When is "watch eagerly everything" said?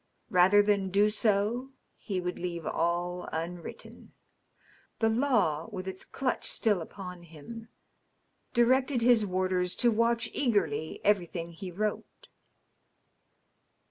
9.91-11.51